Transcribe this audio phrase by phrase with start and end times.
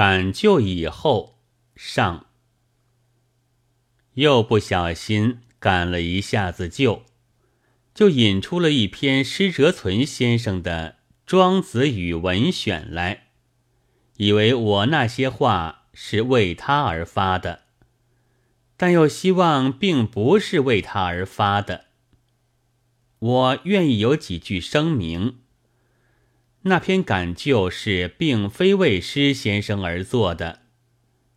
[0.00, 1.38] 赶就以后
[1.76, 2.24] 上，
[4.14, 7.04] 又不小心赶了一下子就，
[7.92, 10.92] 就引出了一篇施哲存先生的
[11.26, 13.26] 《庄子与文选》来，
[14.16, 17.64] 以为我那些话是为他而发的，
[18.78, 21.88] 但又希望并不是为他而发的。
[23.18, 25.40] 我愿意有几句声明。
[26.62, 30.60] 那篇感旧是并非为施先生而做的，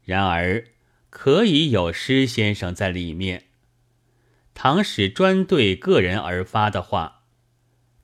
[0.03, 0.65] 然而
[1.09, 3.45] 可以有施先生在里面。
[4.53, 7.21] 倘使专对个人而发的话，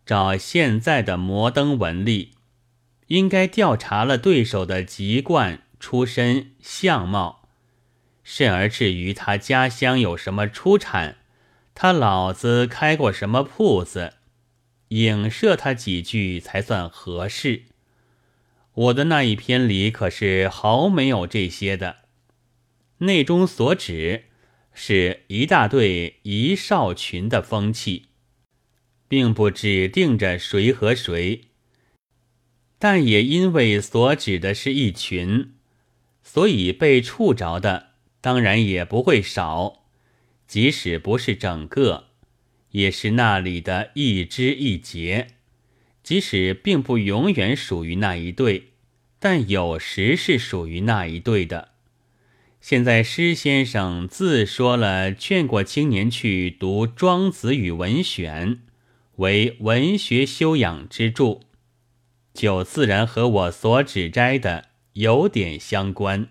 [0.06, 2.32] 照现在的摩登文例，
[3.08, 7.50] 应该调查了对手的籍贯、出身、相貌，
[8.24, 11.18] 甚而至于他家乡有什么出产，
[11.76, 14.14] 他老子开过什么铺子。
[14.90, 17.64] 影射他几句才算合适。
[18.74, 21.98] 我的那一篇里可是毫没有这些的，
[23.00, 24.26] 内中所指
[24.74, 28.08] 是一大队一少群的风气，
[29.08, 31.42] 并不指定着谁和谁，
[32.78, 35.56] 但也因为所指的是一群，
[36.24, 37.90] 所以被触着的
[38.22, 39.84] 当然也不会少，
[40.48, 42.09] 即使不是整个。
[42.72, 45.28] 也是那里的一枝一节，
[46.04, 48.70] 即使并不永远属于那一对，
[49.20, 51.70] 但有时是属于那一对的。
[52.62, 58.50] 现在施先生自说了劝过青年去读《庄子与文选》，
[59.16, 61.40] 为文学修养之著，
[62.34, 66.28] 就自然和我所指摘的有点相关，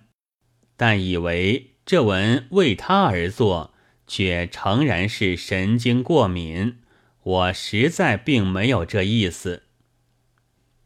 [0.76, 3.74] 但以为这文为他而作。
[4.08, 6.78] 却诚然是神经过敏，
[7.22, 9.62] 我实在并没有这意思。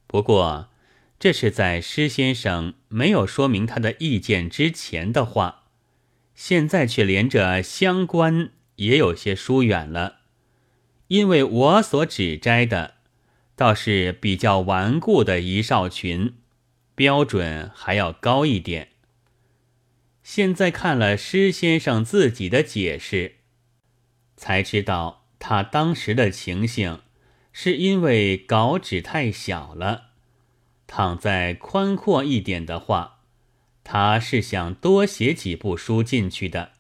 [0.07, 0.69] 不过，
[1.19, 5.63] 这是在施先生没有说明他的意见之前的话，
[6.35, 10.17] 现在却连着相关也有些疏远了，
[11.09, 12.95] 因为我所指摘的，
[13.55, 16.35] 倒是比较顽固的一少群，
[16.95, 18.92] 标准还要高一点。
[20.23, 23.37] 现在看了施先生自己的解释，
[24.37, 27.01] 才知道他当时的情形，
[27.53, 30.11] 是因为稿纸太小了。
[30.87, 33.21] 倘再宽阔一点的话，
[33.83, 36.73] 他是想多写几部书进去的。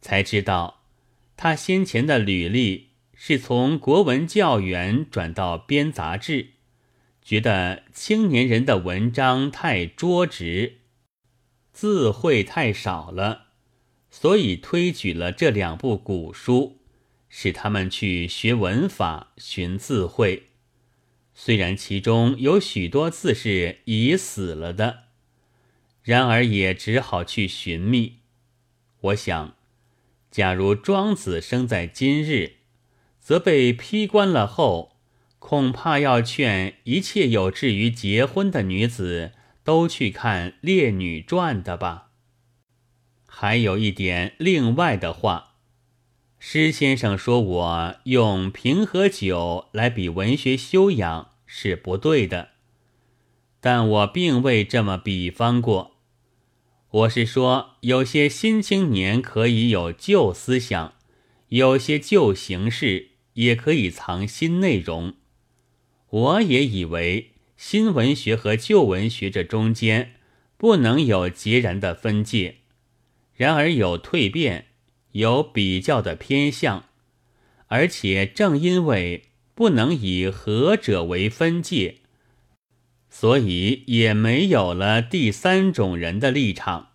[0.00, 0.82] 才知道，
[1.36, 6.54] 他先前的履历是从国文教员转到编杂志，
[7.22, 10.78] 觉得青年人的文章太拙直。
[11.72, 13.46] 字会太少了，
[14.10, 16.78] 所以推举了这两部古书，
[17.28, 20.50] 使他们去学文法、寻字会。
[21.34, 25.04] 虽然其中有许多字是已死了的，
[26.02, 28.18] 然而也只好去寻觅。
[29.00, 29.56] 我想，
[30.30, 32.56] 假如庄子生在今日，
[33.18, 34.96] 则被批官了后，
[35.38, 39.32] 恐怕要劝一切有志于结婚的女子。
[39.64, 42.10] 都去看《烈女传》的吧。
[43.26, 45.54] 还有一点另外的话，
[46.38, 52.50] 施先生说我用平和酒来比文学修养是不对的，
[53.60, 55.92] 但我并未这么比方过。
[56.90, 60.94] 我是说，有些新青年可以有旧思想，
[61.48, 65.14] 有些旧形式也可以藏新内容。
[66.10, 67.31] 我也以为。
[67.64, 70.14] 新文学和旧文学这中间
[70.56, 72.56] 不能有截然的分界，
[73.36, 74.66] 然而有蜕变，
[75.12, 76.86] 有比较的偏向，
[77.68, 81.98] 而且正因为不能以何者为分界，
[83.08, 86.90] 所以也没有了第三种人的立场。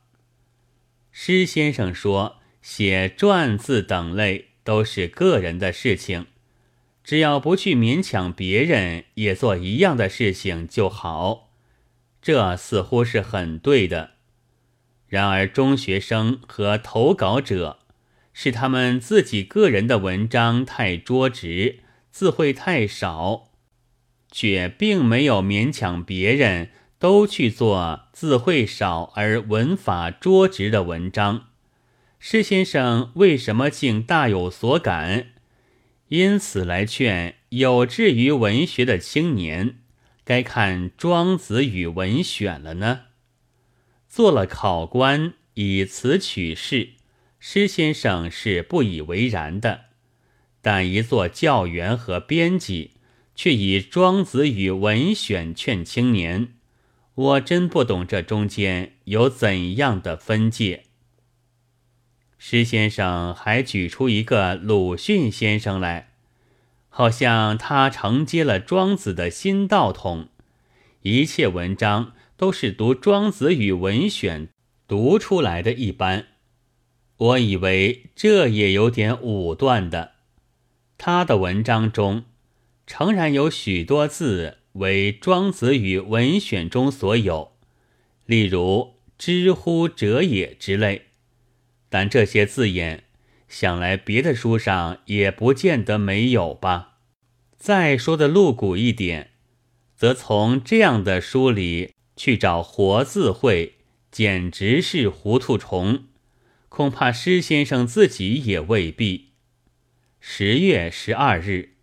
[1.14, 6.26] 施先生说，写传字等类都是个人的事情。
[7.08, 11.52] 只要不去勉强别人也做一样的事情就好，
[12.22, 14.16] 这似乎是很对的。
[15.08, 17.80] 然而，中学生和投稿者
[18.34, 21.80] 是他们自己个人的文章太拙直，
[22.12, 23.52] 字会太少，
[24.30, 31.46] 却并没有勉强别人都去做字会少而文法拙直的文章。
[32.20, 35.28] 施先生为什么竟大有所感？
[36.10, 39.80] 因此，来劝有志于文学的青年，
[40.24, 43.02] 该看《庄子与文选》了呢。
[44.08, 46.92] 做了考官，以此取士，
[47.40, 49.82] 施先生是不以为然的；
[50.62, 52.92] 但一做教员和编辑，
[53.36, 56.54] 却以《庄子与文选》劝青年，
[57.16, 60.86] 我真不懂这中间有怎样的分界。
[62.38, 66.12] 施先生还举出一个鲁迅先生来，
[66.90, 70.30] 好像他承接了庄子的新道统，
[71.02, 74.48] 一切文章都是读《庄子与文选》
[74.88, 76.28] 读出来的一般。
[77.18, 80.12] 我以为这也有点武断的。
[81.00, 82.26] 他的文章中，
[82.86, 87.54] 诚然有许多字为《庄子与文选》中所有，
[88.28, 91.07] 例如“知乎者也”之类。
[91.90, 93.04] 但这些字眼，
[93.48, 96.98] 想来别的书上也不见得没有吧。
[97.58, 99.32] 再说的露骨一点，
[99.96, 103.76] 则从这样的书里去找活字会，
[104.12, 106.06] 简直是糊涂虫。
[106.70, 109.30] 恐怕施先生自己也未必。
[110.20, 111.77] 十月十二日。